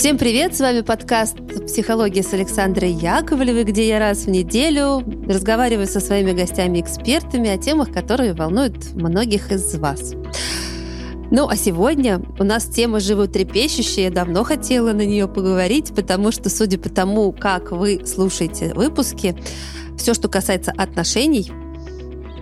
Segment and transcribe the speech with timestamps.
[0.00, 0.56] Всем привет!
[0.56, 6.32] С вами подкаст «Психология» с Александрой Яковлевой, где я раз в неделю разговариваю со своими
[6.32, 10.14] гостями-экспертами о темах, которые волнуют многих из вас.
[11.30, 14.04] Ну, а сегодня у нас тема животрепещущая.
[14.04, 19.36] Я давно хотела на нее поговорить, потому что, судя по тому, как вы слушаете выпуски,
[19.98, 21.52] все, что касается отношений,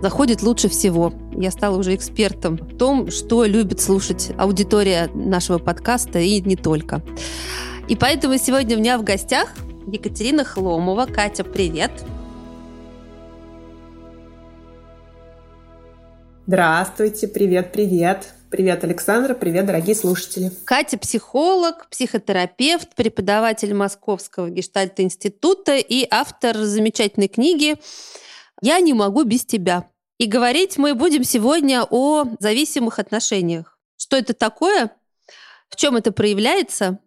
[0.01, 1.13] заходит лучше всего.
[1.33, 7.03] Я стала уже экспертом в том, что любит слушать аудитория нашего подкаста и не только.
[7.89, 9.55] И поэтому сегодня у меня в гостях
[9.87, 11.07] Екатерина Хломова.
[11.07, 11.91] Катя, привет!
[16.47, 18.33] Здравствуйте, привет-привет.
[18.51, 20.51] Привет, Александра, привет, дорогие слушатели.
[20.65, 27.77] Катя– психолог, психотерапевт, преподаватель Московского гештальт-института и автор замечательной книги
[28.61, 29.89] «Я не могу без тебя».
[30.19, 33.79] И говорить мы будем сегодня о зависимых отношениях.
[33.97, 34.91] Что это такое,
[35.69, 36.99] в чем это проявляется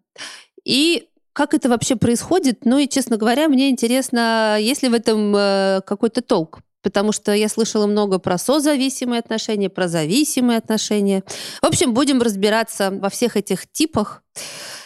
[0.64, 2.66] и как это вообще происходит.
[2.66, 6.60] Ну и, честно говоря, мне интересно, есть ли в этом э, какой-то толк.
[6.84, 11.24] Потому что я слышала много про созависимые отношения, про зависимые отношения.
[11.62, 14.24] В общем, будем разбираться во всех этих типах.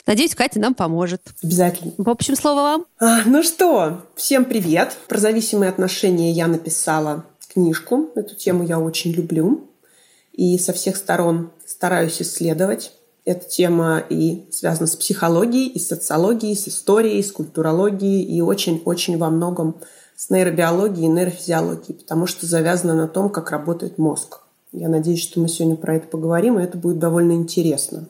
[0.08, 1.22] Надеюсь, Катя нам поможет.
[1.44, 1.94] Обязательно.
[1.98, 2.86] В общем, слово вам.
[3.00, 4.96] А, ну что, всем привет.
[5.08, 8.12] Про зависимые отношения я написала книжку.
[8.16, 9.68] Эту тему я очень люблю.
[10.32, 12.92] И со всех сторон стараюсь исследовать.
[13.24, 19.18] Эта тема и связана с психологией, и с социологией, с историей, с культурологией, и очень-очень
[19.18, 19.78] во многом
[20.16, 24.42] с нейробиологией и нейрофизиологией, потому что завязана на том, как работает мозг.
[24.72, 28.08] Я надеюсь, что мы сегодня про это поговорим, и это будет довольно интересно.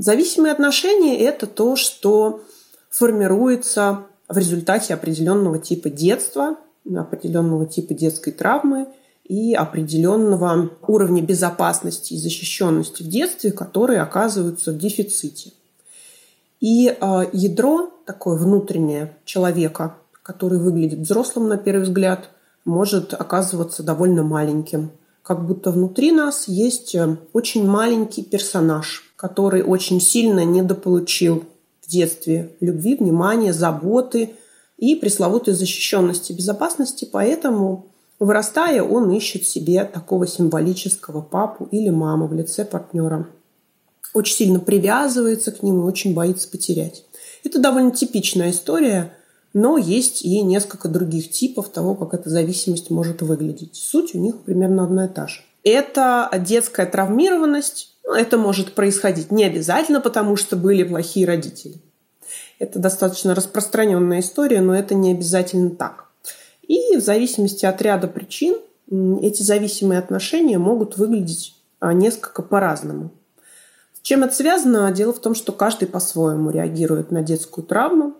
[0.00, 2.40] Зависимые отношения– это то, что
[2.88, 6.56] формируется в результате определенного типа детства,
[6.90, 8.88] определенного типа детской травмы
[9.24, 15.52] и определенного уровня безопасности и защищенности в детстве, которые оказываются в дефиците.
[16.60, 22.30] И э, ядро такое внутреннее человека, который выглядит взрослым на первый взгляд,
[22.64, 24.92] может оказываться довольно маленьким.
[25.22, 31.44] Как будто внутри нас есть э, очень маленький персонаж, который очень сильно недополучил
[31.82, 34.30] в детстве любви, внимания, заботы
[34.78, 37.06] и пресловутой защищенности, безопасности.
[37.10, 37.86] Поэтому,
[38.18, 43.28] вырастая, он ищет себе такого символического папу или маму в лице партнера.
[44.14, 47.04] Очень сильно привязывается к нему, очень боится потерять.
[47.44, 49.12] Это довольно типичная история,
[49.52, 53.76] но есть и несколько других типов того, как эта зависимость может выглядеть.
[53.76, 55.40] Суть у них примерно одна и та же.
[55.62, 61.80] Это детская травмированность, ну, это может происходить не обязательно, потому что были плохие родители.
[62.58, 66.06] Это достаточно распространенная история, но это не обязательно так.
[66.66, 68.56] И в зависимости от ряда причин
[69.22, 73.10] эти зависимые отношения могут выглядеть а, несколько по-разному.
[73.94, 74.90] С чем это связано?
[74.92, 78.14] Дело в том, что каждый по-своему реагирует на детскую травму.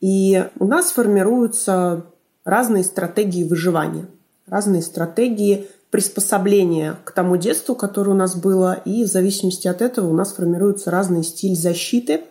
[0.00, 2.06] И у нас формируются
[2.44, 4.06] разные стратегии выживания,
[4.46, 10.08] разные стратегии приспособление к тому детству, которое у нас было, и в зависимости от этого
[10.08, 12.22] у нас формируется разный стиль защиты.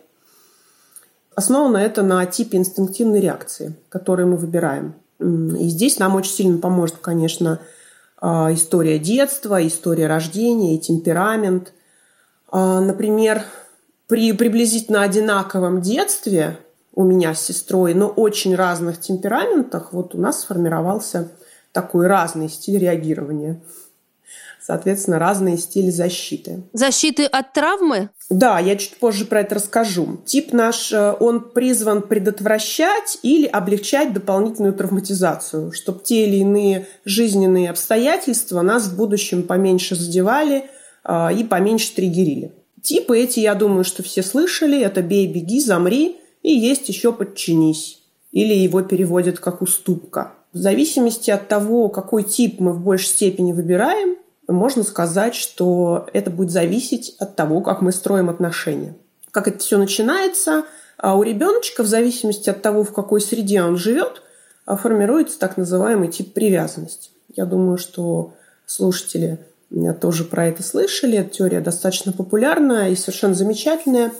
[1.34, 4.94] Основано это на типе инстинктивной реакции, которую мы выбираем.
[5.20, 7.60] И здесь нам очень сильно поможет, конечно,
[8.20, 11.74] а, история детства, история рождения и темперамент.
[12.50, 13.44] А, например,
[14.06, 16.58] при приблизительно одинаковом детстве
[16.94, 21.30] у меня с сестрой, но очень разных темпераментах, вот у нас сформировался
[21.72, 23.60] такой разный стиль реагирования.
[24.62, 26.62] Соответственно, разные стили защиты.
[26.72, 28.10] Защиты от травмы?
[28.28, 30.20] Да, я чуть позже про это расскажу.
[30.24, 37.70] Тип наш, э, он призван предотвращать или облегчать дополнительную травматизацию, чтобы те или иные жизненные
[37.70, 40.66] обстоятельства нас в будущем поменьше задевали
[41.04, 42.52] э, и поменьше триггерили.
[42.82, 44.80] Типы эти, я думаю, что все слышали.
[44.80, 48.02] Это «бей, беги, замри» и есть еще «подчинись».
[48.32, 50.32] Или его переводят как «уступка».
[50.52, 54.16] В зависимости от того, какой тип мы в большей степени выбираем,
[54.48, 58.96] можно сказать, что это будет зависеть от того, как мы строим отношения.
[59.30, 60.64] Как это все начинается,
[60.96, 64.22] а у ребеночка, в зависимости от того, в какой среде он живет,
[64.66, 67.10] а, формируется так называемый тип привязанности.
[67.34, 68.34] Я думаю, что
[68.66, 69.38] слушатели
[70.00, 71.18] тоже про это слышали.
[71.18, 74.10] Эта теория достаточно популярная и совершенно замечательная.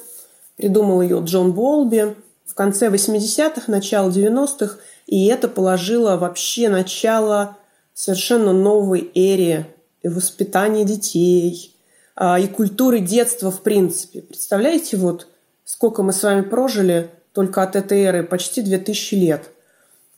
[0.61, 2.15] Придумал ее Джон Болби
[2.45, 4.77] в конце 80-х, начало 90-х–
[5.11, 7.57] и это положило вообще начало
[7.95, 9.75] совершенно новой эре
[10.05, 11.75] воспитания детей
[12.15, 14.23] а, и культуры детства в принципе.
[14.23, 15.27] Представляете, вот
[15.65, 19.51] сколько мы с вами прожили только от этой эры, почти 2000 лет,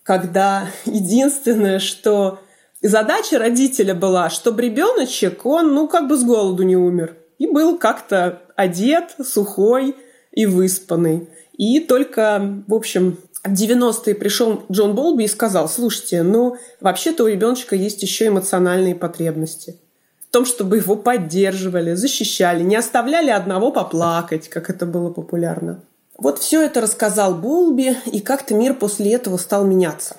[0.03, 2.41] когда единственное, что
[2.83, 7.17] задача родителя была, чтобы ребеночек, он, ну, как бы с голоду не умер.
[7.39, 9.97] И был как-то одет, сухой,
[10.33, 11.29] и выспанный.
[11.57, 17.29] И только, в общем, в 90-е пришел Джон Болби и сказал, слушайте, ну, вообще-то у
[17.29, 19.77] ребеночка есть еще эмоциональные потребности.
[20.21, 25.83] В том, чтобы его поддерживали, защищали, не оставляли одного поплакать, как это было популярно.
[26.17, 30.17] Вот все это рассказал Болби, и как-то мир после этого стал меняться.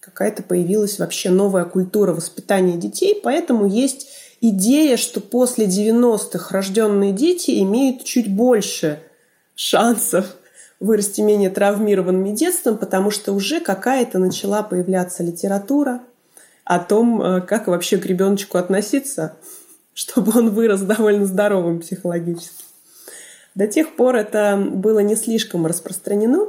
[0.00, 4.08] Какая-то появилась вообще новая культура воспитания детей, поэтому есть
[4.40, 9.00] идея, что после 90-х рожденные дети имеют чуть больше
[9.54, 10.26] шансов
[10.80, 16.00] вырасти менее травмированными детством, потому что уже какая-то начала появляться литература
[16.64, 19.36] о том, э, как вообще к ребеночку относиться,
[19.94, 22.64] чтобы он вырос довольно здоровым психологически.
[23.54, 26.48] До тех пор это было не слишком распространено,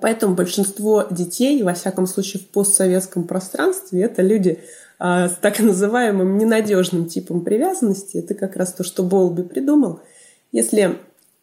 [0.00, 4.58] поэтому большинство детей, во всяком случае в постсоветском пространстве, это люди
[4.98, 8.18] а, с так называемым ненадежным типом привязанности.
[8.18, 10.00] Это как раз то, что Болби придумал.
[10.50, 10.98] Если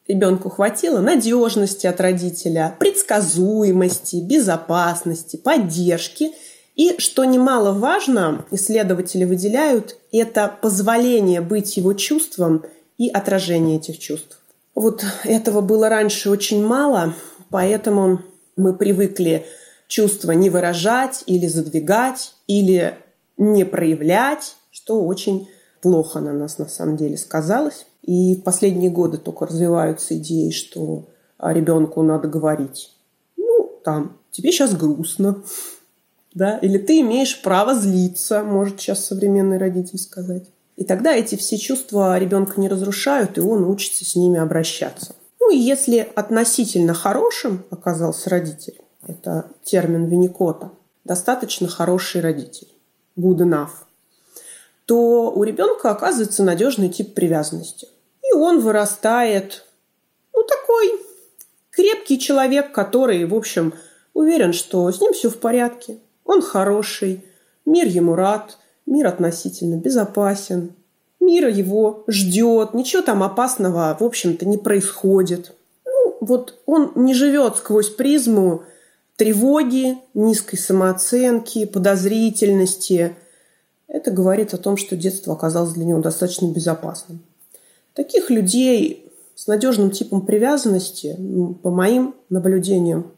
[0.07, 6.31] ребенку хватило надежности от родителя, предсказуемости, безопасности, поддержки.
[6.75, 12.65] И, что немаловажно, исследователи выделяют, это позволение быть его чувством
[12.97, 14.41] и отражение этих чувств.
[14.73, 17.13] Вот этого было раньше очень мало,
[17.49, 18.19] поэтому
[18.57, 19.45] мы привыкли
[19.87, 22.97] чувства не выражать или задвигать, или
[23.37, 25.49] не проявлять, что очень
[25.81, 27.85] плохо на нас на самом деле сказалось.
[28.05, 31.07] И последние годы только развиваются идеи, что
[31.39, 32.93] ребенку надо говорить.
[33.35, 35.43] Ну, там, тебе сейчас грустно,
[36.35, 40.45] да, или ты имеешь право злиться, может сейчас современный родитель сказать.
[40.75, 45.15] И тогда эти все чувства ребенка не разрушают, и он учится с ними обращаться.
[45.39, 50.71] Ну и если относительно хорошим оказался родитель, это термин Винникота,
[51.05, 52.67] достаточно хороший родитель,
[53.17, 53.69] good enough,
[54.85, 57.87] то у ребенка оказывается надежный тип привязанности.
[58.35, 59.65] Он вырастает,
[60.33, 60.99] ну, такой
[61.71, 63.73] крепкий человек, который, в общем,
[64.13, 65.99] уверен, что с ним все в порядке.
[66.23, 67.23] Он хороший,
[67.65, 70.73] мир ему рад, мир относительно безопасен,
[71.19, 75.53] мир его ждет, ничего там опасного, в общем-то, не происходит.
[75.85, 78.63] Ну, вот он не живет сквозь призму
[79.15, 83.15] тревоги, низкой самооценки, подозрительности.
[83.87, 87.21] Это говорит о том, что детство оказалось для него достаточно безопасным.
[87.95, 91.17] Таких людей с надежным типом привязанности,
[91.63, 93.13] по моим наблюдениям,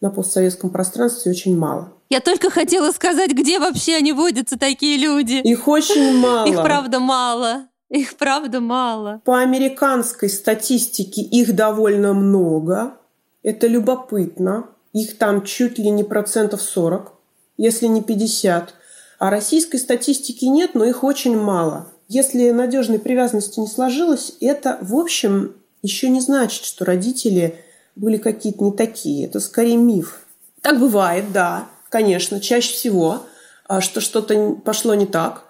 [0.00, 1.92] на постсоветском пространстве очень мало.
[2.08, 5.34] Я только хотела сказать, где вообще они водятся, такие люди.
[5.34, 6.46] Их очень мало.
[6.46, 7.68] Их правда мало.
[7.88, 9.20] Их правда мало.
[9.24, 12.94] По американской статистике их довольно много.
[13.42, 14.68] Это любопытно.
[14.92, 17.12] Их там чуть ли не процентов 40,
[17.58, 18.74] если не 50.
[19.18, 21.92] А российской статистики нет, но их очень мало.
[22.08, 27.56] Если надежной привязанности не сложилось, это, в общем, еще не значит, что родители
[27.96, 29.26] были какие-то не такие.
[29.26, 30.26] Это скорее миф.
[30.60, 33.22] Так бывает, да, конечно, чаще всего,
[33.66, 35.44] а, что что-то пошло не так.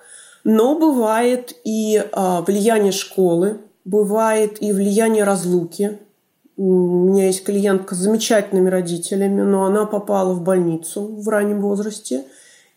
[0.44, 5.99] Но бывает и а, влияние школы, бывает и влияние разлуки.
[6.56, 12.25] У меня есть клиентка с замечательными родителями, но она попала в больницу в раннем возрасте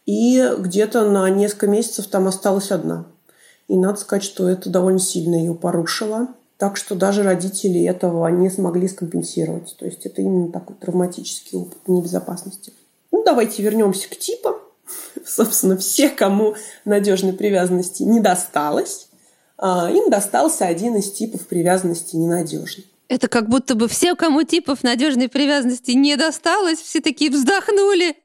[0.06, 3.06] и где-то на несколько месяцев там осталась одна.
[3.70, 6.28] И надо сказать, что это довольно сильно ее порушило.
[6.58, 9.78] Так что даже родители этого не смогли скомпенсировать.
[9.80, 12.74] То есть это именно такой травматический опыт небезопасности.
[13.12, 14.56] Ну, давайте вернемся к типам.
[15.26, 19.08] Собственно, все, кому надежной привязанности не досталось,
[19.58, 22.86] а, им достался один из типов привязанности ненадежный.
[23.08, 28.16] Это как будто бы все, кому типов надежной привязанности не досталось, все такие вздохнули.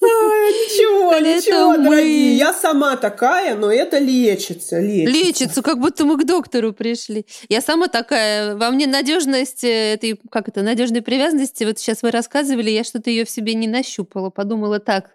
[0.00, 2.36] Ничего, ничего, дорогие.
[2.36, 5.18] Я сама такая, но это лечится, лечится.
[5.18, 7.26] Лечится, как будто мы к доктору пришли.
[7.48, 8.56] Я сама такая.
[8.56, 11.64] Во мне надежность э, этой, как это, надежной привязанности.
[11.64, 14.30] Вот сейчас вы рассказывали, я что-то ее в себе не нащупала.
[14.30, 15.10] Подумала так.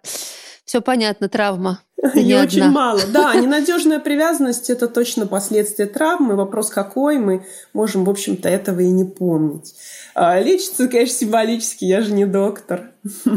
[0.64, 1.80] Все понятно, травма.
[2.14, 3.00] Ее очень мало.
[3.12, 6.34] Да, ненадежная привязанность это точно последствия травмы.
[6.34, 9.74] Вопрос какой, мы можем, в общем-то, этого и не помнить.
[10.14, 12.92] А, лечится, конечно, символически, я же не доктор.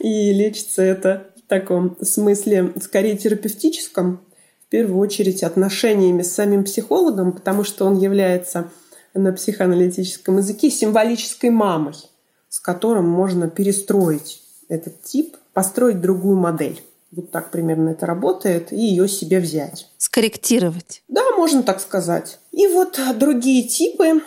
[0.00, 4.20] И лечится это в таком смысле скорее терапевтическом,
[4.66, 8.70] в первую очередь отношениями с самим психологом, потому что он является
[9.14, 11.94] на психоаналитическом языке символической мамой,
[12.48, 16.80] с которым можно перестроить этот тип, построить другую модель.
[17.10, 19.88] Вот так примерно это работает, и ее себе взять.
[19.96, 21.02] Скорректировать.
[21.08, 22.38] Да, можно так сказать.
[22.52, 24.22] И вот другие типы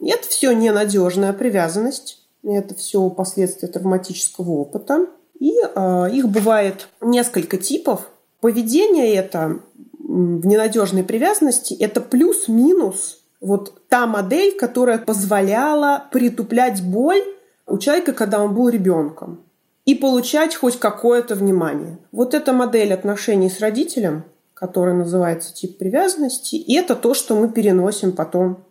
[0.00, 5.06] это все ненадежная привязанность, это все последствия травматического опыта.
[5.38, 8.10] И э, их бывает несколько типов.
[8.40, 9.60] Поведение это
[9.92, 17.22] в ненадежной привязанности это плюс-минус Вот та модель, которая позволяла притуплять боль
[17.68, 19.44] у человека, когда он был ребенком,
[19.88, 21.98] и получать хоть какое-то внимание.
[22.12, 27.48] Вот эта модель отношений с родителем, которая называется тип привязанности, и это то, что мы
[27.48, 28.66] переносим потом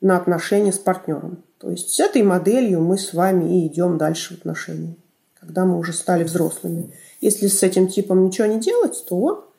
[0.00, 1.42] на отношения с партнером.
[1.58, 4.96] То есть с этой моделью мы с вами и идем дальше в отношения,
[5.38, 6.94] когда мы уже стали взрослыми.
[7.20, 9.52] Если с этим типом ничего не делать, то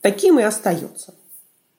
[0.00, 1.12] таким и остается.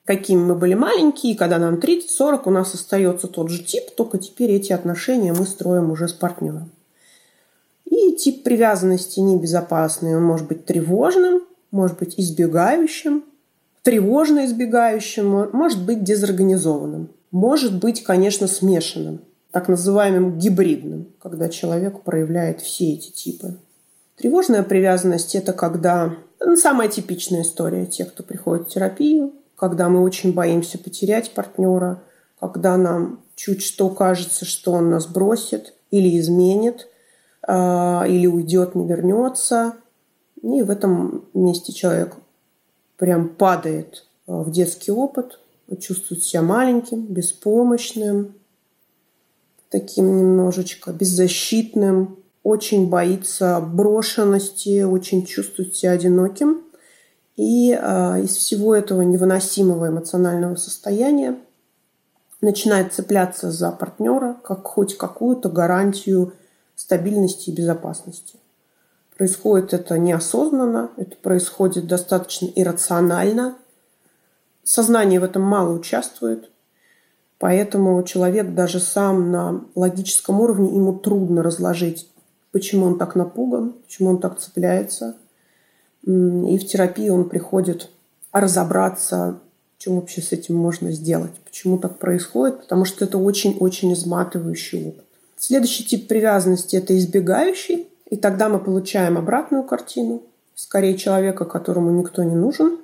[0.04, 4.52] Какими мы были маленькие, когда нам 30-40, у нас остается тот же тип, только теперь
[4.52, 6.70] эти отношения мы строим уже с партнером.
[7.90, 13.24] И тип привязанности небезопасный, он может быть тревожным, может быть избегающим,
[13.82, 19.20] тревожно избегающим, может быть дезорганизованным, может быть, конечно, смешанным,
[19.52, 23.56] так называемым гибридным, когда человек проявляет все эти типы.
[24.16, 30.02] Тревожная привязанность– это когда ну, самая типичная история тех, кто приходит в терапию, когда мы
[30.02, 32.02] очень боимся потерять партнера,
[32.38, 36.88] когда нам чуть что кажется, что он нас бросит или изменит,
[37.48, 39.74] или уйдет, не вернется.
[40.42, 42.16] И в этом месте человек
[42.96, 45.40] прям падает а, в детский опыт,
[45.80, 48.34] чувствует себя маленьким, беспомощным,
[49.70, 56.62] таким немножечко беззащитным, очень боится брошенности, очень чувствует себя одиноким.
[57.36, 61.38] И э, из всего этого невыносимого эмоционального состояния
[62.40, 66.32] начинает цепляться за партнера как хоть какую-то гарантию
[66.78, 68.38] стабильности и безопасности.
[69.16, 73.58] Происходит это неосознанно, это происходит достаточно иррационально.
[74.62, 76.50] Сознание в этом мало участвует,
[77.38, 82.08] поэтому человек даже сам на логическом уровне ему трудно разложить
[82.52, 85.16] почему он так напуган, почему он так цепляется.
[86.04, 87.90] И в терапии он приходит
[88.32, 89.40] разобраться,
[89.78, 95.07] что вообще с этим можно сделать, почему так происходит, потому что это очень-очень изматывающий опыт.
[95.38, 100.22] Следующий тип привязанности– это избегающий, и тогда мы получаем обратную картину,
[100.54, 102.78] скорее человека, которому никто не нужен,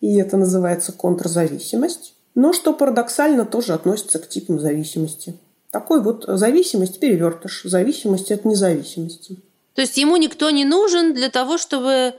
[0.00, 2.14] и это называется контрзависимость.
[2.34, 5.34] Но, что парадоксально, тоже относится к типам зависимости–
[5.76, 7.62] такой вот зависимость, перевертыш.
[7.64, 9.36] Зависимость от независимости.
[9.74, 12.14] То есть ему никто не нужен для того, чтобы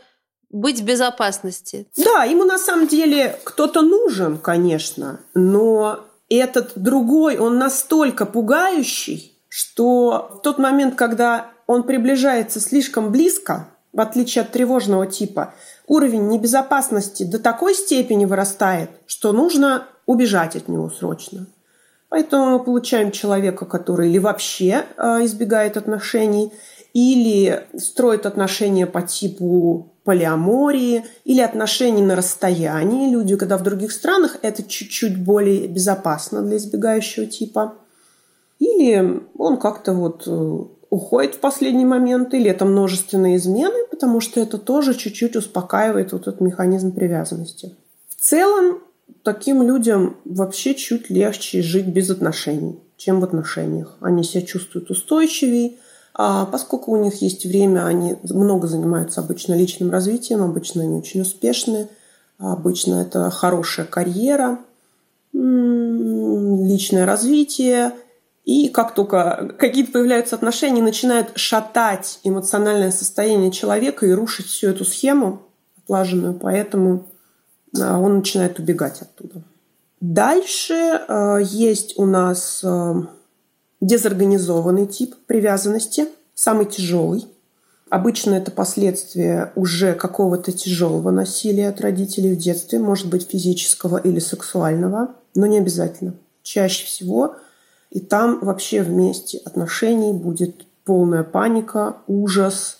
[0.51, 1.87] быть в безопасности.
[1.97, 10.29] Да, ему на самом деле кто-то нужен, конечно, но этот другой, он настолько пугающий, что
[10.35, 15.55] в тот момент, когда он приближается слишком близко, в отличие от тревожного типа,
[15.87, 21.47] уровень небезопасности до такой степени вырастает, что нужно убежать от него срочно.
[22.09, 26.53] Поэтому мы получаем человека, который или вообще э, избегает отношений,
[26.93, 33.09] или строит отношения по типу полиамории, или отношений на расстоянии.
[33.09, 37.73] Люди, когда в других странах, это чуть-чуть более безопасно для избегающего типа.
[38.59, 40.59] Или он как-то вот э,
[40.89, 46.21] уходит в последний момент, или это множественные измены, потому что это тоже чуть-чуть успокаивает вот
[46.21, 47.75] этот механизм привязанности.
[48.09, 48.79] В целом
[49.23, 53.95] таким людям вообще чуть легче жить без отношений, чем в отношениях.
[54.01, 55.73] Они себя чувствуют устойчивее,
[56.13, 61.21] а поскольку у них есть время, они много занимаются обычно личным развитием, обычно они очень
[61.21, 61.89] успешны,
[62.39, 64.59] обычно это хорошая карьера,
[65.31, 67.91] личное развитие.
[68.47, 74.85] И как только какие-то появляются отношения, начинают шатать эмоциональное состояние человека и рушить всю эту
[74.85, 75.41] схему
[75.83, 76.33] отлаженную.
[76.33, 77.07] Поэтому
[77.77, 79.43] а, он начинает убегать оттуда.
[79.99, 82.93] Дальше э, есть у нас э,
[83.81, 87.27] дезорганизованный тип привязанности, самый тяжелый.
[87.89, 94.19] Обычно это последствия уже какого-то тяжелого насилия от родителей в детстве, может быть физического или
[94.19, 96.13] сексуального, но не обязательно.
[96.43, 97.35] Чаще всего
[97.89, 102.77] и там вообще вместе отношений будет полная паника, ужас,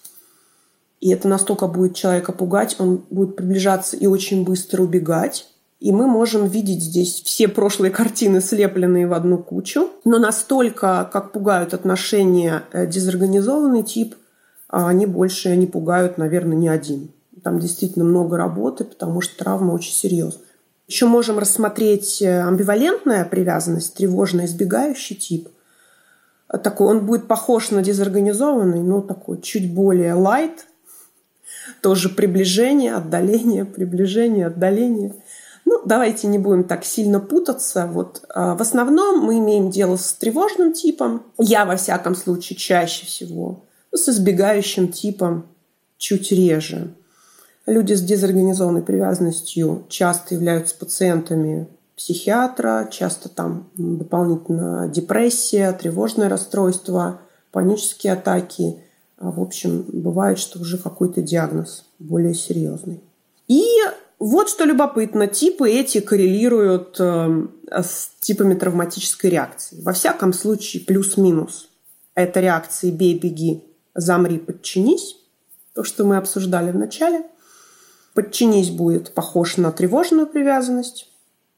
[0.99, 5.47] и это настолько будет человека пугать, он будет приближаться и очень быстро убегать.
[5.79, 9.89] И мы можем видеть здесь все прошлые картины, слепленные в одну кучу.
[10.05, 14.15] Но настолько, как пугают отношения э, дезорганизованный тип,
[14.69, 17.11] а они больше не пугают, наверное, ни один.
[17.43, 20.46] Там действительно много работы, потому что травма очень серьезная.
[20.87, 25.49] Еще можем рассмотреть э, амбивалентная привязанность, тревожно избегающий тип.
[26.47, 30.59] Такой, он будет похож на дезорганизованный, но такой чуть более light,
[31.81, 35.13] тоже приближение, отдаление, приближение, отдаление.
[35.65, 37.87] Ну, давайте не будем так сильно путаться.
[37.87, 41.23] Вот, а, в основном мы имеем дело с тревожным типом.
[41.37, 43.65] Я, во всяком случае, чаще всего.
[43.91, 45.45] Ну, с избегающим типом
[45.97, 46.93] чуть реже.
[47.67, 57.19] Люди с дезорганизованной привязанностью часто являются пациентами психиатра, часто там дополнительно депрессия, тревожное расстройство,
[57.51, 58.77] панические атаки.
[59.17, 63.01] А, в общем, бывает, что уже какой-то диагноз более серьезный.
[63.49, 63.65] И
[64.17, 69.81] вот что любопытно, типы эти коррелируют э, с типами травматической реакции.
[69.81, 71.67] Во всяком случае, плюс-минус.
[72.15, 75.17] Это реакции «бей, беги», «замри, подчинись»,
[75.73, 77.23] то, что мы обсуждали в начале.
[78.17, 81.07] «Подчинись» будет похож на тревожную привязанность.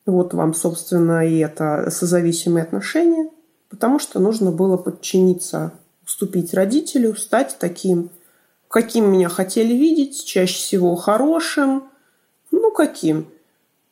[0.06, 3.30] Вот вам, собственно, и это созависимые отношения,
[3.70, 5.72] потому что нужно было подчиниться,
[6.06, 8.10] уступить родителю, стать таким,
[8.68, 11.86] каким меня хотели видеть, чаще всего хорошим,
[12.52, 13.30] ну каким?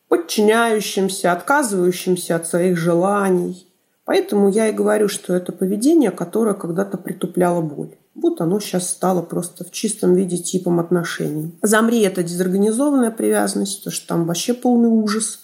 [0.09, 3.65] Подчиняющимся, отказывающимся от своих желаний.
[4.03, 7.95] Поэтому я и говорю, что это поведение, которое когда-то притупляло боль.
[8.17, 11.55] Вот оно сейчас стало просто в чистом виде типом отношений.
[11.61, 15.41] Замри– это дезорганизованная привязанность, то что там вообще полный ужас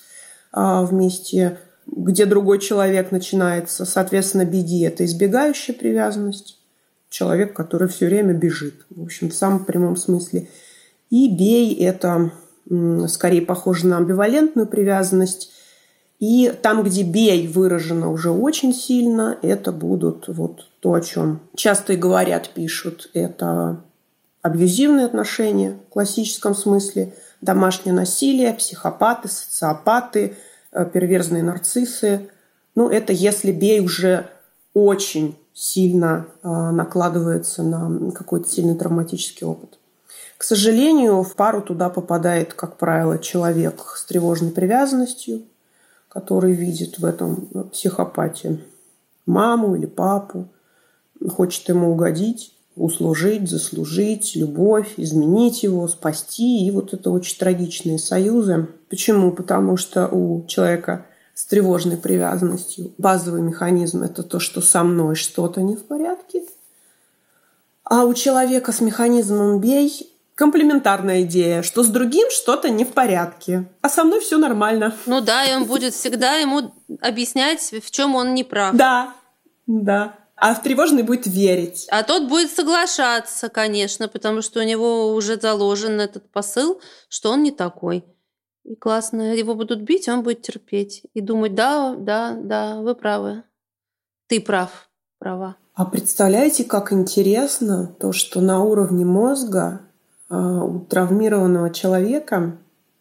[0.51, 3.85] а, вместе, где другой человек начинается.
[3.85, 6.59] Соответственно, беги– это избегающая привязанность.
[7.09, 8.85] Человек, который все время бежит.
[8.89, 10.49] В общем, в самом прямом смысле.
[11.11, 12.31] И бей– это
[13.07, 15.52] скорее похоже на амбивалентную привязанность.
[16.23, 21.91] И там, где бей выражено уже очень сильно, это будут вот то, о чем часто
[21.91, 23.09] и говорят, пишут.
[23.13, 23.81] Это
[24.41, 30.37] абьюзивные отношения в классическом смысле, домашнее насилие, психопаты, социопаты,
[30.71, 32.29] э, перверзные нарциссы.
[32.73, 34.27] Ну, это если бей уже
[34.73, 39.77] очень сильно э, накладывается на какой-то сильный травматический опыт.
[40.37, 45.41] К сожалению, в пару туда попадает, как правило, человек с тревожной привязанностью,
[46.13, 48.59] который видит в этом психопате
[49.25, 50.47] маму или папу,
[51.27, 56.65] хочет ему угодить, услужить, заслужить, любовь, изменить его, спасти.
[56.65, 58.67] И вот это очень трагичные союзы.
[58.89, 59.31] Почему?
[59.31, 65.61] Потому что у человека с тревожной привязанностью базовый механизм– это то, что со мной что-то
[65.61, 66.43] не в порядке.
[67.83, 73.69] А у человека с механизмом «бей» комплементарная идея, что с другим что-то не в порядке,
[73.81, 74.95] а со мной все нормально.
[75.05, 78.75] Ну да, и он будет всегда ему объяснять, в чем он не прав.
[78.75, 79.13] Да,
[79.67, 80.15] да.
[80.35, 81.87] А в тревожный будет верить.
[81.89, 87.43] А тот будет соглашаться, конечно, потому что у него уже заложен этот посыл, что он
[87.43, 88.03] не такой.
[88.63, 93.43] И классно, его будут бить, он будет терпеть и думать, да, да, да, вы правы.
[94.27, 95.57] Ты прав, права.
[95.75, 99.81] А представляете, как интересно то, что на уровне мозга
[100.29, 102.57] у травмированного человека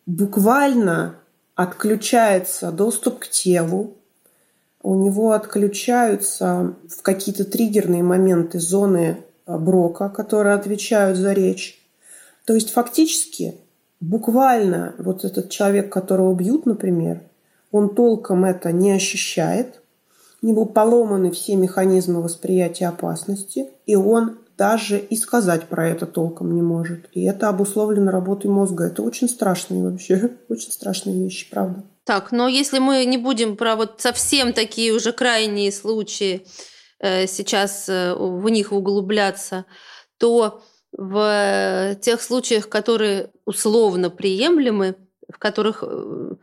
[0.06, 1.16] буквально
[1.54, 3.94] отключается доступ к телу,
[4.82, 11.80] у него отключаются в какие-то триггерные моменты зоны а, Брока, которые отвечают за речь.
[12.44, 13.54] То есть фактически,
[14.00, 17.20] буквально вот этот человек, которого бьют, например,
[17.70, 19.80] он толком это не ощущает,
[20.42, 26.54] у него поломаны все механизмы восприятия опасности, и он даже и сказать про это толком
[26.54, 27.08] не может.
[27.12, 28.84] И это обусловлено работой мозга.
[28.84, 31.84] Это очень страшные вообще, очень страшные вещи, правда.
[32.04, 36.46] Так, но если мы не будем про вот совсем такие уже крайние случаи
[36.98, 39.66] э, сейчас э, в них углубляться,
[40.18, 40.62] то
[40.92, 44.96] в тех случаях, которые условно приемлемы,
[45.32, 46.34] в которых э,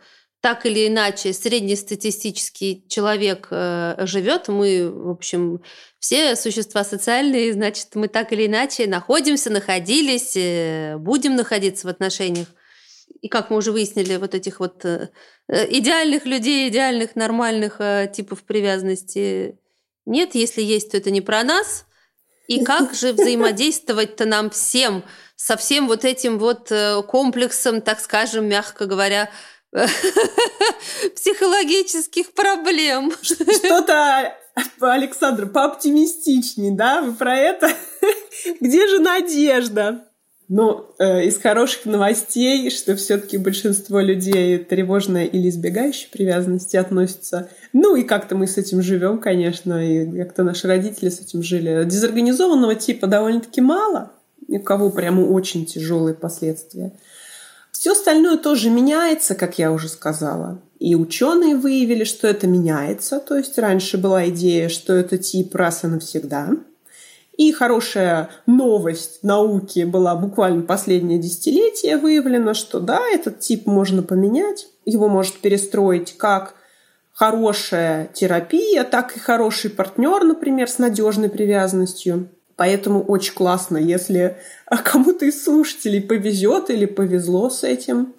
[0.41, 5.61] так или иначе среднестатистический человек э, живет, мы, в общем,
[5.99, 12.47] все существа социальные, значит, мы так или иначе находимся, находились, э, будем находиться в отношениях.
[13.21, 15.09] И как мы уже выяснили, вот этих вот э,
[15.49, 17.81] идеальных людей, идеальных, нормальных
[18.13, 19.57] типов привязанности
[20.05, 20.35] нет.
[20.35, 21.85] Если есть, то это не про нас.
[22.47, 25.03] И как же взаимодействовать-то нам всем
[25.35, 26.71] со всем вот этим вот
[27.07, 29.29] комплексом, так скажем, мягко говоря,
[31.15, 33.11] психологических проблем.
[33.21, 34.35] Что-то,
[34.79, 37.01] Александр, пооптимистичней, да?
[37.01, 37.71] Вы про это?
[38.59, 40.05] Где же надежда?
[40.47, 47.49] Ну, э, из хороших новостей, что все-таки большинство людей тревожной или избегающей привязанности относятся.
[47.71, 51.83] Ну и как-то мы с этим живем, конечно, и как-то наши родители с этим жили.
[51.85, 54.13] Дезорганизованного типа довольно-таки мало,
[54.47, 56.93] у кого прямо очень тяжелые последствия.
[57.71, 60.59] Все остальное тоже меняется, как я уже сказала.
[60.79, 63.19] И ученые выявили, что это меняется.
[63.19, 66.51] То есть раньше была идея, что это тип раз и навсегда.
[67.37, 71.97] И хорошая новость науки была буквально последнее десятилетие.
[71.97, 74.67] Выявлено, что да, этот тип можно поменять.
[74.85, 76.55] Его может перестроить как
[77.13, 82.29] хорошая терапия, так и хороший партнер, например, с надежной привязанностью.
[82.59, 84.35] Поэтому очень классно, если
[84.83, 88.15] кому-то из слушателей повезет или повезло с этим.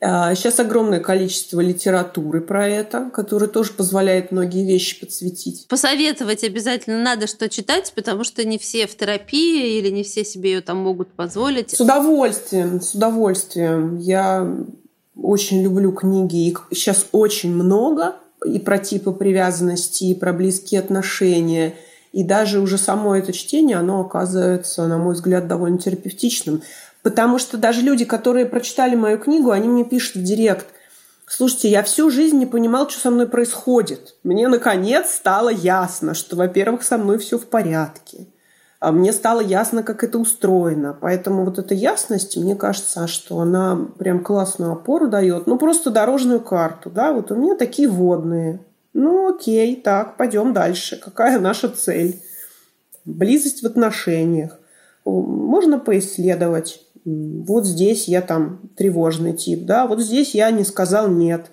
[0.00, 5.66] Сейчас огромное количество литературы про это, которое тоже позволяет многие вещи подсветить.
[5.66, 10.52] Посоветовать обязательно надо, что читать, потому что не все в терапии или не все себе
[10.52, 11.72] ее там могут позволить.
[11.72, 13.98] С удовольствием, с удовольствием.
[13.98, 14.56] Я
[15.20, 18.14] очень люблю книги, их сейчас очень много,
[18.46, 21.74] и про типы привязанности, и про близкие отношения.
[22.12, 26.62] И даже уже само это чтение, оно оказывается, на мой взгляд, довольно терапевтичным.
[27.02, 30.66] Потому что даже люди, которые прочитали мою книгу, они мне пишут в директ,
[31.30, 34.16] Слушайте, я всю жизнь не понимал, что со мной происходит.
[34.22, 38.26] Мне, наконец, стало ясно, что, во-первых, со мной все в порядке.
[38.80, 40.96] А мне стало ясно, как это устроено.
[40.98, 45.46] Поэтому вот эта ясность, мне кажется, что она прям классную опору дает.
[45.46, 48.60] Ну, просто дорожную карту, да, вот у меня такие водные.
[48.98, 50.96] Ну, окей, так, пойдем дальше.
[50.96, 52.20] Какая наша цель?
[53.04, 54.58] Близость в отношениях.
[55.04, 61.46] Можно поисследовать вот здесь я там тревожный тип, да, вот здесь я не сказал нет.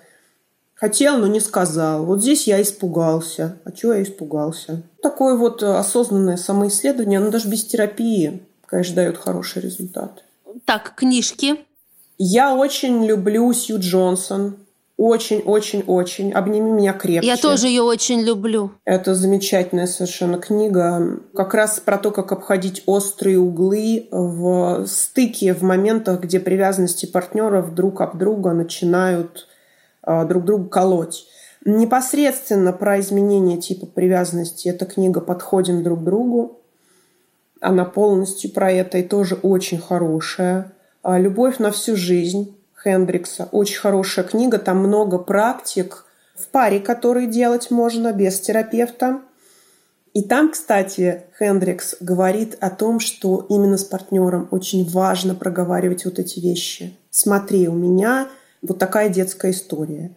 [0.74, 2.04] Хотел, но не сказал.
[2.04, 3.58] Вот здесь я испугался.
[3.64, 4.82] А чего я испугался?
[5.00, 10.24] Такое вот осознанное самоисследование, оно даже без терапии, конечно, дает хороший результат.
[10.64, 11.64] Так, книжки.
[12.18, 14.56] Я очень люблю Сью Джонсон.
[14.96, 16.32] Очень-очень-очень.
[16.32, 17.28] Обними меня крепче.
[17.28, 18.70] Я тоже ее очень люблю.
[18.86, 21.20] Это замечательная совершенно книга.
[21.34, 27.74] Как раз про то, как обходить острые углы в стыке, в моментах, где привязанности партнеров
[27.74, 29.46] друг об друга начинают
[30.02, 31.26] а, друг друга колоть.
[31.66, 36.60] Непосредственно про изменение типа привязанности эта книга «Подходим друг к другу».
[37.60, 40.72] Она полностью про это и тоже очень хорошая.
[41.02, 43.48] А, «Любовь на всю жизнь» Хендрикса.
[43.52, 49.20] Очень хорошая книга, там много практик в паре, которые делать можно без терапевта.
[50.12, 56.18] И там, кстати, Хендрикс говорит о том, что именно с партнером очень важно проговаривать вот
[56.18, 56.96] эти вещи.
[57.10, 58.28] Смотри, у меня
[58.62, 60.16] вот такая детская история.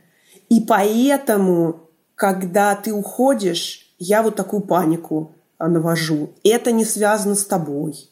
[0.50, 6.34] И поэтому, когда ты уходишь, я вот такую панику навожу.
[6.43, 8.10] Это не связано с тобой.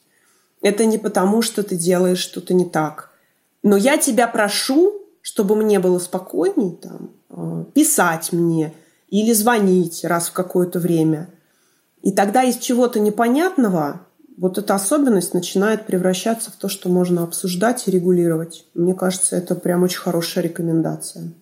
[0.62, 3.12] Это не потому, что ты делаешь что-то не так.
[3.68, 8.74] Но я тебя прошу, чтобы мне было спокойней там, э, писать мне
[9.10, 11.28] или звонить раз в какое-то время.
[12.02, 14.00] И тогда из чего-то непонятного
[14.38, 18.66] вот эта особенность начинает превращаться в то, что можно обсуждать и регулировать.
[18.74, 21.34] Мне кажется, это прям очень хорошая рекомендация.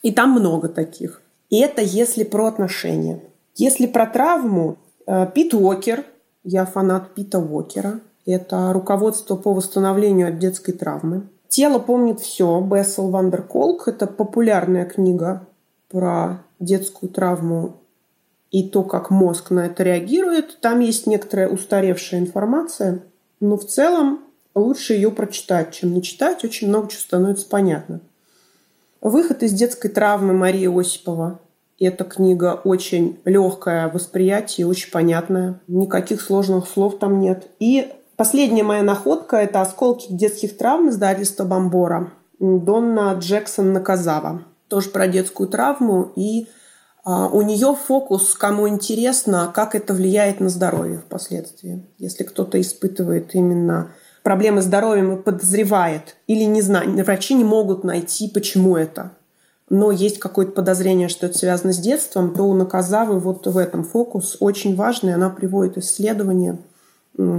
[0.00, 1.20] И там много таких.
[1.50, 3.20] И это если про отношения.
[3.54, 6.06] Если про травму, э, Пит Уокер,
[6.42, 11.28] я фанат Пита Уокера, это руководство по восстановлению от детской травмы.
[11.50, 13.88] «Тело помнит все» Бессел Вандерколк.
[13.88, 15.48] Это популярная книга
[15.90, 17.74] про детскую травму
[18.52, 20.60] и то, как мозг на это реагирует.
[20.60, 23.02] Там есть некоторая устаревшая информация,
[23.40, 24.20] но в целом
[24.54, 26.44] лучше ее прочитать, чем не читать.
[26.44, 28.00] Очень много чего становится понятно.
[29.00, 31.40] «Выход из детской травмы» Мария Осипова.
[31.80, 35.58] Эта книга очень легкая в восприятии, очень понятная.
[35.66, 37.48] Никаких сложных слов там нет.
[37.58, 42.12] И Последняя моя находка– это «Осколки детских травм» издательства Бомбора.
[42.38, 44.42] Донна Джексон Наказава.
[44.68, 46.12] Тоже про детскую травму.
[46.16, 46.46] И
[47.02, 51.86] а, у нее фокус, кому интересно, как это влияет на здоровье впоследствии.
[51.96, 57.84] Если кто-то испытывает именно проблемы с здоровьем и подозревает, или не знаю, врачи не могут
[57.84, 59.12] найти, почему это,
[59.70, 63.82] но есть какое-то подозрение, что это связано с детством, то у Наказавы вот в этом
[63.82, 65.14] фокус очень важный.
[65.14, 66.58] Она приводит исследования–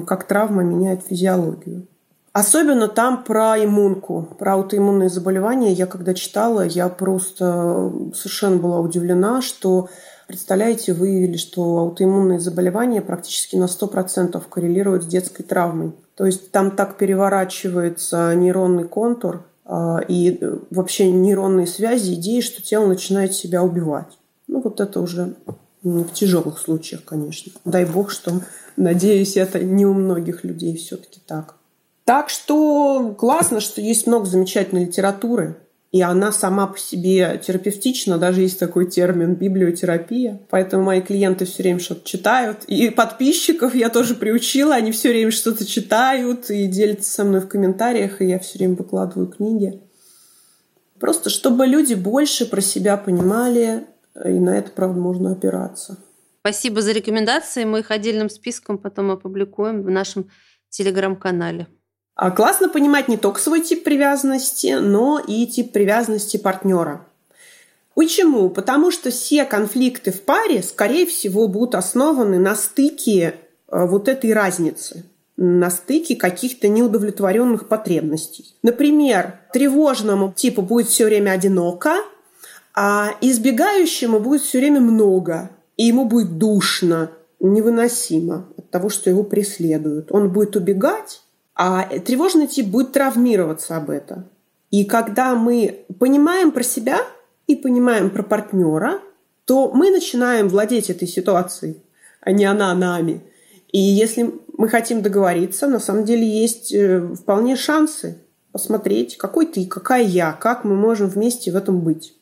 [0.05, 1.87] как травма меняет физиологию.
[2.33, 5.73] Особенно там про иммунку, про аутоиммунные заболевания.
[5.73, 9.89] Я когда читала, я просто совершенно была удивлена, что,
[10.27, 15.93] представляете, выявили, что аутоиммунные заболевания практически на 100% коррелируют с детской травмой.
[16.15, 22.61] То есть там так переворачивается нейронный контур а, и э, вообще нейронные связи, идеи, что
[22.61, 24.17] тело начинает себя убивать.
[24.47, 25.35] Ну вот это уже
[25.83, 27.51] в тяжелых случаях, конечно.
[27.65, 28.41] Дай бог, что
[28.77, 31.55] Надеюсь, это не у многих людей все-таки так.
[32.05, 35.57] Так что классно, что есть много замечательной литературы,
[35.91, 40.39] и она сама по себе терапевтична, даже есть такой термин библиотерапия.
[40.49, 42.63] Поэтому мои клиенты все время что-то читают.
[42.65, 47.49] И подписчиков я тоже приучила, они все время что-то читают и делятся со мной в
[47.49, 49.81] комментариях, и я все время выкладываю книги.
[50.99, 53.85] Просто чтобы люди больше про себя понимали,
[54.25, 55.97] и на это, правда, можно опираться.
[56.41, 57.65] Спасибо за рекомендации.
[57.65, 60.29] Мы их отдельным списком потом опубликуем в нашем
[60.69, 61.67] телеграм-канале.
[62.15, 67.05] А классно понимать не только свой тип привязанности, но и тип привязанности партнера.
[67.95, 68.49] Почему?
[68.49, 73.35] Потому что все конфликты в паре, скорее всего, будут основаны на стыке
[73.67, 75.05] э, вот этой разницы.
[75.37, 78.55] на стыке каких-то неудовлетворенных потребностей.
[78.61, 81.95] Например, тревожному типу будет все время одиноко,
[82.73, 89.23] а избегающему будет все время много, и ему будет душно, невыносимо от того, что его
[89.23, 90.11] преследуют.
[90.11, 91.21] Он будет убегать,
[91.55, 94.25] а тревожный тип будет травмироваться об этом.
[94.69, 96.99] И когда мы понимаем про себя
[97.47, 99.01] и понимаем про партнера,
[99.45, 101.81] то мы начинаем владеть этой ситуацией,
[102.21, 103.21] а не она нами.
[103.71, 108.19] И если мы хотим договориться, на самом деле есть э, вполне шансы
[108.51, 112.13] посмотреть, какой ты, какая я, как мы можем вместе в этом быть.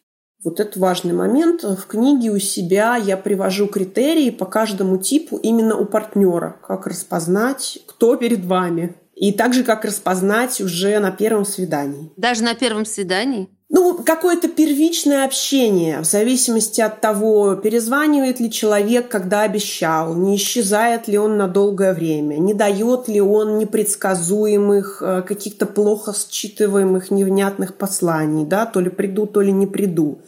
[0.44, 1.64] Вот это важный момент.
[1.64, 6.60] В книге у себя я привожу критерии по каждому типу именно у партнера.
[6.66, 8.96] Как распознать, кто перед вами.
[9.16, 12.12] И также как распознать уже на первом свидании.
[12.16, 13.50] Даже на первом свидании?
[13.82, 21.08] Ну, какое-то первичное общение, в зависимости от того, перезванивает ли человек, когда обещал, не исчезает
[21.08, 27.76] ли он на долгое время, не дает ли он непредсказуемых, э, каких-то плохо считываемых, невнятных
[27.76, 30.20] посланий, да, то ли приду, то ли не приду.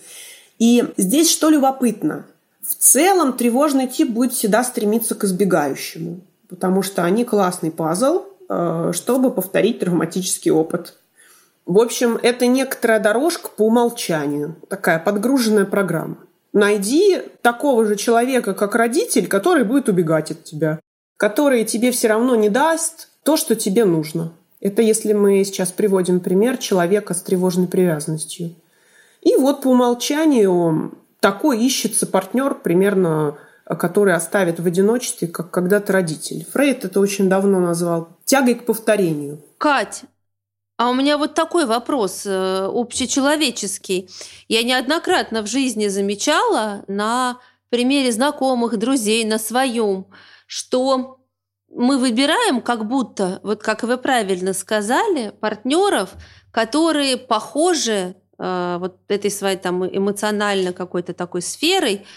[0.57, 2.25] И здесь что любопытно.
[2.61, 8.91] В целом тревожный тип будет всегда стремиться к избегающему, потому что они классный пазл, э,
[8.93, 10.93] чтобы повторить травматический опыт–
[11.65, 16.17] в общем, это некоторая дорожка по умолчанию, такая подгруженная программа.
[16.53, 20.79] Найди такого же человека, как родитель, который будет убегать от тебя,
[21.17, 24.33] который тебе все равно не даст то, что тебе нужно.
[24.59, 28.55] Это если мы сейчас приводим пример человека с тревожной привязанностью.
[29.21, 33.37] И вот по умолчанию такой ищется партнер примерно
[33.77, 36.45] который оставит в одиночестве, как когда-то родитель.
[36.51, 39.39] Фрейд это очень давно назвал тягой к повторению.
[39.57, 40.03] Кать,
[40.81, 44.09] а у меня вот такой вопрос э, общечеловеческий.
[44.47, 47.37] Я неоднократно в жизни замечала на
[47.69, 50.07] примере знакомых, друзей, на своем,
[50.47, 51.19] что
[51.69, 56.15] мы выбираем как будто, вот как вы правильно сказали, партнеров,
[56.49, 62.07] которые похожи э, вот этой своей там эмоционально какой-то такой сферой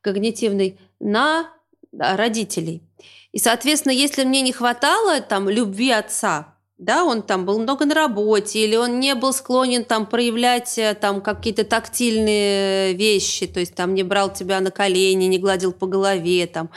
[0.00, 1.48] когнитивной на
[1.90, 2.84] родителей.
[3.32, 6.51] И, соответственно, если мне не хватало там любви отца,
[6.82, 10.94] да, он там был много на работе, или он не был склонен там проявлять э,
[10.94, 15.86] там какие-то тактильные вещи, то есть там не брал тебя на колени, не гладил по
[15.86, 16.70] голове, там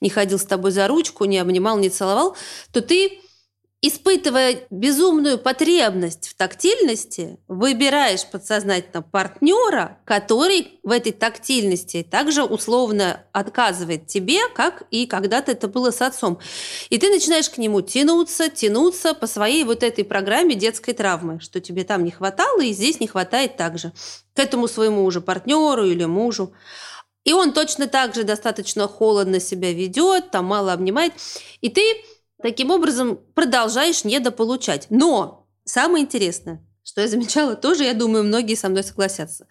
[0.00, 2.36] не ходил с тобой за ручку, не обнимал, не целовал,
[2.72, 3.20] то ты
[3.82, 14.06] испытывая безумную потребность в тактильности, выбираешь подсознательно партнера, который в этой тактильности также условно отказывает
[14.06, 16.38] тебе, как и когда-то это было с отцом.
[16.90, 21.60] И ты начинаешь к нему тянуться, тянуться по своей вот этой программе детской травмы, что
[21.60, 23.92] тебе там не хватало, и здесь не хватает также.
[24.34, 26.52] К этому своему уже партнеру или мужу.
[27.24, 31.12] И он точно так же достаточно холодно себя ведет, там мало обнимает.
[31.60, 31.82] И ты
[32.42, 34.86] Таким образом, продолжаешь недополучать.
[34.90, 39.46] Но самое интересное, что я замечала, тоже, я думаю, многие со мной согласятся.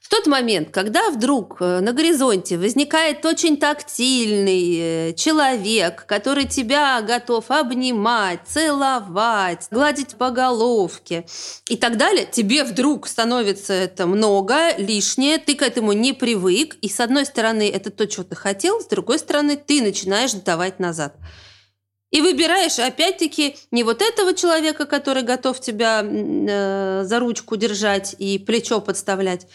[0.00, 7.02] В тот момент, когда вдруг э, на горизонте возникает очень тактильный э, человек, который тебя
[7.02, 11.26] готов обнимать, целовать, гладить по головке
[11.68, 16.88] и так далее, тебе вдруг становится это много, лишнее, ты к этому не привык, и
[16.88, 21.16] с одной стороны это то, чего ты хотел, с другой стороны ты начинаешь давать назад.
[22.10, 28.38] И выбираешь, опять-таки, не вот этого человека, который готов тебя э, за ручку держать и
[28.38, 29.46] плечо подставлять,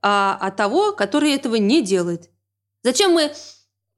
[0.00, 2.30] а, а того, который этого не делает.
[2.82, 3.32] Зачем мы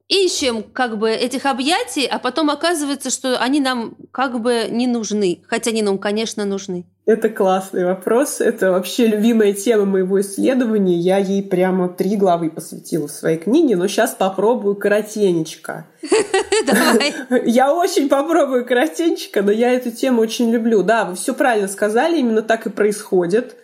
[0.07, 5.43] ищем как бы этих объятий, а потом оказывается, что они нам как бы не нужны,
[5.47, 6.85] хотя они нам, конечно, нужны.
[7.05, 8.41] Это классный вопрос.
[8.41, 10.95] Это вообще любимая тема моего исследования.
[10.95, 15.85] Я ей прямо три главы посвятила в своей книге, но сейчас попробую коротенечко.
[17.45, 20.83] Я очень попробую коротенечко, но я эту тему очень люблю.
[20.83, 23.55] Да, вы все правильно сказали, именно так и происходит.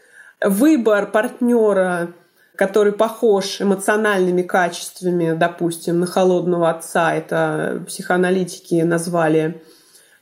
[0.43, 2.13] Выбор партнера
[2.55, 9.63] который похож эмоциональными качествами, допустим, на холодного отца, это психоаналитики назвали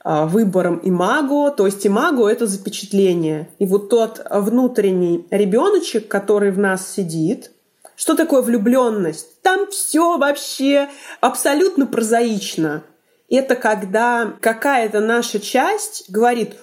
[0.04, 3.48] выбором имаго, то есть имаго— это запечатление.
[3.58, 7.50] И вот тот внутренний ребеночек, который в нас сидит,
[7.96, 9.42] что такое влюбленность?
[9.42, 10.88] Там все вообще
[11.20, 12.82] абсолютно прозаично.
[13.28, 16.54] Это когда какая-то наша часть говорит,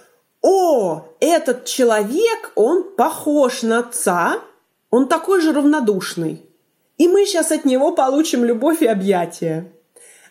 [0.41, 4.39] о, этот человек, он похож на отца,
[4.89, 6.43] он такой же равнодушный.
[6.97, 9.71] И мы сейчас от него получим любовь и объятия.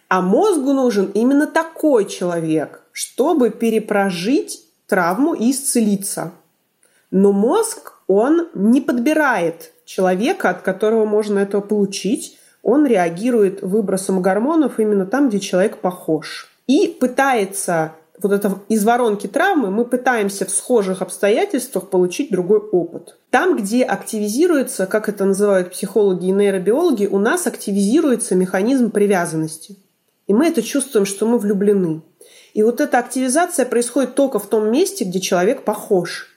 [0.08, 6.32] А мозгу нужен именно такой человек, чтобы перепрожить травму и исцелиться.
[7.10, 12.38] Но мозг, он не подбирает человека, от которого можно это получить.
[12.62, 16.50] Он реагирует выбросом гормонов именно там, где человек похож.
[16.68, 23.18] И пытается вот это из воронки травмы мы пытаемся в схожих обстоятельствах получить другой опыт.
[23.28, 29.76] Там, где активизируется, как это называют психологи и нейробиологи, у нас активизируется механизм привязанности.
[30.26, 32.00] И мы это чувствуем, что мы влюблены.
[32.56, 36.28] И вот эта активизация происходит только в том месте, где человек похож.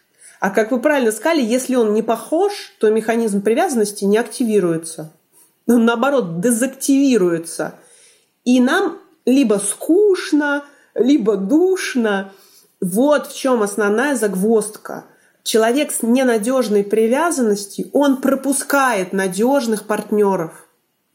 [0.41, 5.13] А как вы правильно сказали, если он не похож, то механизм привязанности не активируется.
[5.65, 7.75] Он, наоборот, дезактивируется.
[8.43, 12.33] И нам либо скучно, либо душно.
[12.81, 15.05] Вот в чем основная загвоздка.
[15.43, 20.67] Человек с ненадежной привязанностью, он пропускает надежных партнеров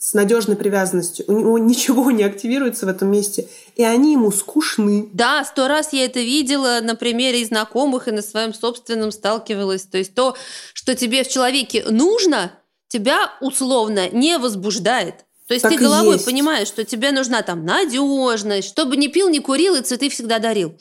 [0.05, 1.25] с надежной привязанностью.
[1.29, 5.09] У него ничего не активируется в этом месте, и они ему скучны.
[5.15, 9.85] Да, сто раз я это видела на примере и знакомых, и на своем собственном сталкивалась.
[9.85, 10.37] То есть то,
[10.75, 12.53] что тебе в человеке нужно,
[12.89, 15.25] тебя условно не возбуждает.
[15.49, 16.27] То есть так ты головой есть.
[16.27, 20.79] понимаешь, что тебе нужна там надежность, чтобы не пил, не курил и цветы всегда дарил.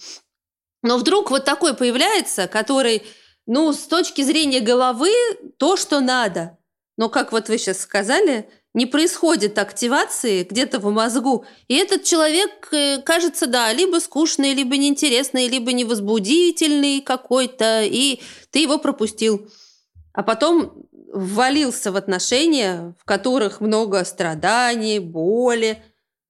[0.81, 3.03] Но вдруг вот такой появляется, который,
[3.45, 5.12] ну, с точки зрения головы,
[5.57, 6.57] то, что надо.
[6.97, 11.45] Но, как вот вы сейчас сказали, не происходит активации где-то в мозгу.
[11.67, 18.19] И этот человек, э, кажется, да, либо скучный, либо неинтересный, либо невозбудительный какой-то, и
[18.51, 19.47] ты его пропустил.
[20.13, 25.77] А потом ввалился в отношения, в которых много страданий, боли,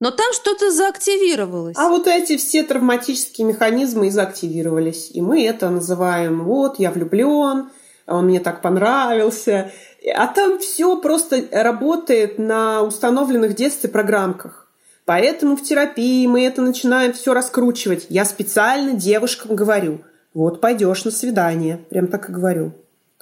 [0.01, 1.77] но там что-то заактивировалось.
[1.77, 5.09] А вот эти все травматические механизмы и заактивировались.
[5.11, 7.69] И мы это называем «вот, я влюблен»,
[8.05, 9.71] «он мне так понравился».
[10.11, 14.67] А там все просто работает на установленных в детстве программках.
[15.05, 18.07] Поэтому в терапии мы это начинаем все раскручивать.
[18.09, 20.01] Я специально девушкам говорю,
[20.33, 22.73] вот пойдешь на свидание, прям так и говорю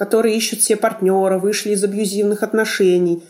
[0.01, 3.21] которые ищут все партнера, вышли из абьюзивных отношений.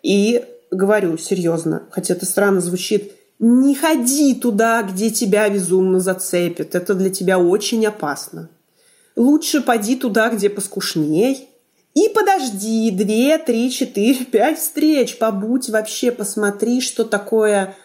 [0.00, 6.76] И говорю серьезно, хотя это странно звучит, не ходи туда, где тебя безумно зацепят.
[6.76, 8.48] Это для тебя очень опасно.
[9.16, 11.48] Лучше поди туда, где поскушней.
[11.94, 15.18] И подожди две, три, четыре, пять встреч.
[15.18, 17.76] Побудь вообще, посмотри, что такое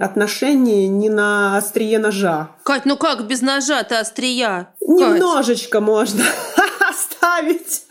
[0.00, 2.50] отношения не на острие ножа.
[2.64, 4.74] Кать, ну как без ножа-то острия?
[4.80, 5.86] Немножечко Кать.
[5.86, 6.24] можно
[6.90, 7.84] оставить.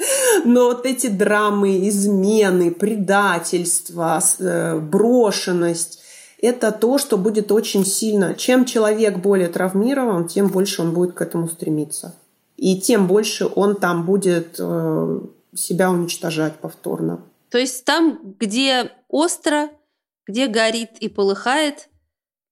[0.43, 5.99] Но вот эти драмы, измены, предательство, э, брошенность,
[6.41, 8.33] это то, что будет очень сильно.
[8.33, 12.15] Чем человек более травмирован, тем больше он будет к этому стремиться.
[12.57, 15.19] И тем больше он там будет э,
[15.55, 17.23] себя уничтожать повторно.
[17.49, 19.69] То есть там, где остро,
[20.27, 21.89] где горит и полыхает,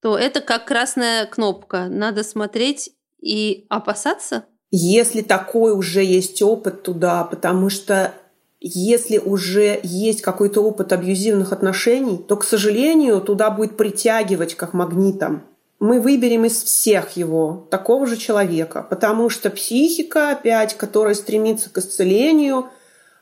[0.02, 1.88] то это как красная кнопка.
[1.88, 4.46] Надо смотреть и опасаться?
[4.72, 8.14] если такой уже есть опыт туда, потому что
[8.60, 15.44] если уже есть какой-то опыт абьюзивных отношений, то, к сожалению, туда будет притягивать как магнитом.
[15.80, 21.78] Мы выберем из всех его такого же человека, потому что психика, опять, которая стремится к
[21.78, 22.70] исцелению–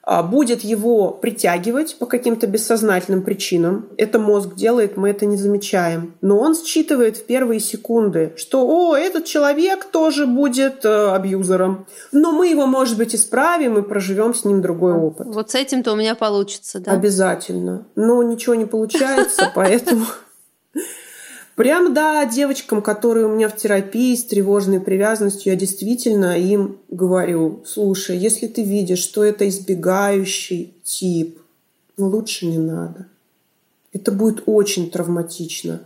[0.05, 3.89] будет его притягивать по каким-то бессознательным причинам.
[3.97, 6.13] Это мозг делает, мы это не замечаем.
[6.21, 11.87] Но он считывает в первые секунды, что «О, этот человек тоже будет э, абьюзером».
[12.11, 15.27] Но мы его, может быть, исправим и проживем с ним другой опыт.
[15.27, 16.91] Вот с этим-то у меня получится, да?
[16.91, 17.87] Обязательно.
[17.95, 20.05] Но ничего не получается, поэтому...
[21.55, 27.63] Прям, да, девочкам, которые у меня в терапии с тревожной привязанностью, я действительно им говорю,
[27.65, 31.39] слушай, если ты видишь, что это избегающий тип,
[31.95, 33.07] ну лучше не надо.
[33.93, 35.79] Это будет очень травматично.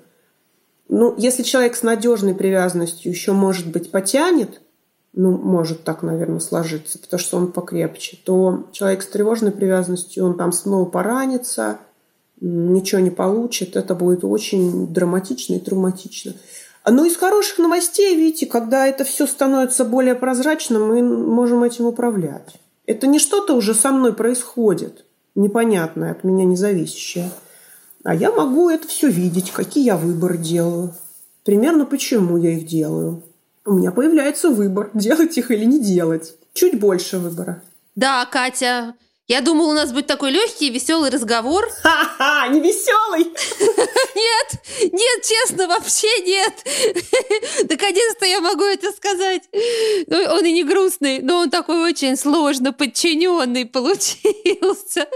[0.87, 4.61] Ну, если человек с надежной привязанностью еще, может быть, потянет,
[5.13, 10.35] ну, может так, наверное, сложиться, потому что он покрепче, то человек с тревожной привязанностью, он
[10.35, 11.77] там снова поранится–
[12.41, 16.33] ничего не получит, это будет очень драматично и травматично.
[16.89, 22.55] Но из хороших новостей, видите, когда это все становится более прозрачным, мы можем этим управлять.
[22.85, 27.29] Это не что-то уже со мной происходит, непонятное, от меня независящее.
[28.03, 30.95] А я могу это все видеть, какие я выборы делаю.
[31.43, 33.23] Примерно почему я их делаю.
[33.65, 36.35] У меня появляется выбор, делать их или не делать.
[36.53, 37.61] Чуть больше выбора.
[37.95, 38.95] Да, Катя,
[39.29, 41.69] я думала, у нас будет такой легкий, веселый разговор.
[41.83, 43.25] Ха-ха, не веселый.
[44.15, 46.53] Нет, нет, честно, вообще нет.
[47.69, 49.43] Наконец-то я могу это сказать.
[50.07, 55.07] Ну, он и не грустный, но он такой очень сложно подчиненный получился.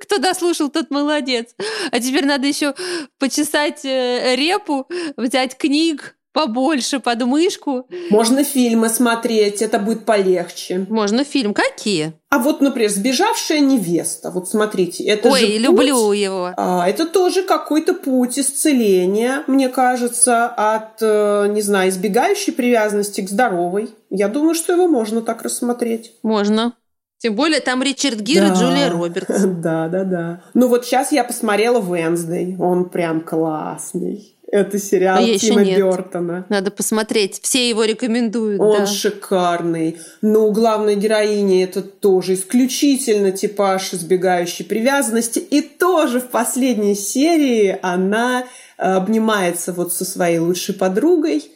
[0.00, 1.54] Кто дослушал, тот молодец.
[1.90, 2.74] А теперь надо еще
[3.18, 7.86] почесать э, репу, взять книг, побольше под мышку.
[8.10, 10.86] Можно фильмы смотреть, это будет полегче.
[10.88, 11.54] Можно фильм.
[11.54, 12.14] Какие?
[12.30, 14.30] А вот, например, «Сбежавшая невеста».
[14.30, 16.50] Вот смотрите, это Ой, же люблю путь, его.
[16.56, 23.28] а, это тоже какой-то путь исцеления, мне кажется, от, э, не знаю, избегающей привязанности к
[23.28, 23.90] здоровой.
[24.08, 26.12] Я думаю, что его можно так рассмотреть.
[26.22, 26.72] Можно.
[27.18, 28.48] Тем более там Ричард Гир Да.
[28.48, 29.28] и Джулия Робертс.
[29.62, 30.42] Да, да, да.
[30.54, 32.56] Ну вот сейчас я посмотрела «Венсдей».
[32.58, 34.36] Он прям классный.
[34.52, 35.64] Это сериал А Тима.
[35.64, 36.44] Бертона.
[36.50, 37.40] Надо посмотреть.
[37.42, 38.60] Все его рекомендуют.
[38.60, 38.86] Он да.
[38.86, 39.98] шикарный.
[40.20, 45.38] Но у главной героини это тоже исключительно типаж избегающей привязанности.
[45.38, 51.50] И тоже в последней серии она э, обнимается вот со своей лучшей подругой.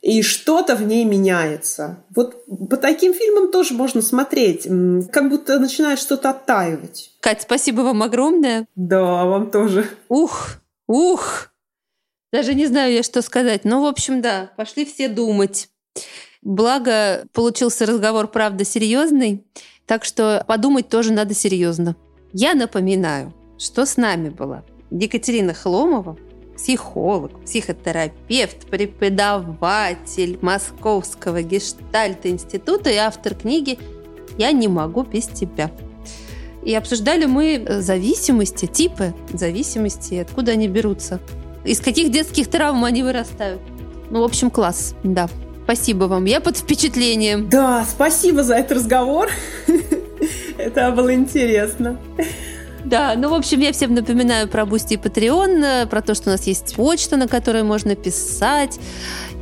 [0.00, 1.98] И что-то в ней меняется.
[2.16, 4.66] Вот по таким фильмам тоже можно смотреть.
[5.12, 7.10] Как будто начинает что-то оттаивать.
[7.20, 8.66] Кать, спасибо вам огромное.
[8.76, 9.86] Да, вам тоже.
[10.08, 10.52] Ух,
[10.86, 11.49] ух.
[12.32, 13.64] Даже не знаю я, что сказать.
[13.64, 15.68] Ну, в общем, да, пошли все думать.
[16.42, 19.44] Благо, получился разговор, правда, серьезный.
[19.86, 21.96] Так что подумать тоже надо серьезно.
[22.32, 26.16] Я напоминаю, что с нами была Екатерина Хломова,
[26.56, 33.78] психолог, психотерапевт, преподаватель Московского гештальта-института и автор книги
[34.38, 35.70] «Я не могу без тебя».
[36.64, 41.18] И обсуждали мы зависимости, типы зависимости, откуда они берутся,
[41.64, 43.60] из каких детских травм они вырастают.
[44.10, 45.28] Ну, в общем, класс, да.
[45.64, 46.24] Спасибо вам.
[46.24, 47.48] Я под впечатлением.
[47.48, 49.28] Да, спасибо за этот разговор.
[50.58, 51.98] Это было интересно.
[52.84, 56.30] Да, ну, в общем, я всем напоминаю про Boosty и Patreon, э, про то, что
[56.30, 58.80] у нас есть почта, на которой можно писать,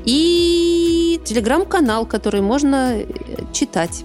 [0.05, 3.07] и телеграм-канал, который можно э,
[3.53, 4.05] читать.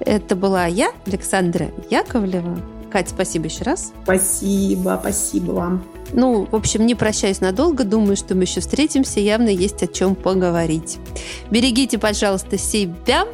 [0.00, 2.58] Это была я, Александра Яковлева.
[2.90, 3.92] Кать, спасибо еще раз.
[4.02, 5.84] Спасибо, спасибо вам.
[6.12, 7.84] Ну, в общем, не прощаюсь надолго.
[7.84, 9.20] Думаю, что мы еще встретимся.
[9.20, 10.98] Явно есть о чем поговорить.
[11.50, 13.26] Берегите, пожалуйста, себя.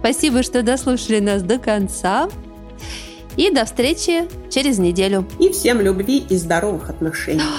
[0.00, 2.28] Спасибо, что дослушали нас до конца.
[3.36, 5.26] И до встречи через неделю.
[5.38, 7.42] И всем любви и здоровых отношений.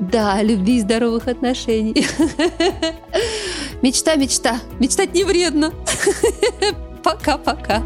[0.00, 1.94] Да, любви и здоровых отношений.
[3.82, 4.58] Мечта, мечта.
[4.80, 5.72] Мечтать не вредно.
[7.04, 7.84] Пока-пока.